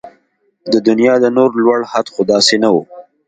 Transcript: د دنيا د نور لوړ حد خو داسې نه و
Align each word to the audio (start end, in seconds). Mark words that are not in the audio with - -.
د 0.71 0.73
دنيا 0.87 1.13
د 1.23 1.25
نور 1.37 1.49
لوړ 1.63 1.79
حد 1.91 2.07
خو 2.13 2.21
داسې 2.31 2.55
نه 2.63 2.69
و 2.73 2.75